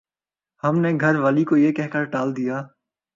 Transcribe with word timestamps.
ہم 0.63 0.79
نے 0.79 0.91
گھر 1.01 1.15
والی 1.15 1.43
کو 1.43 1.57
یہ 1.57 1.71
کہہ 1.71 1.91
کر 1.93 2.03
ٹال 2.13 2.35
دیا 2.37 2.61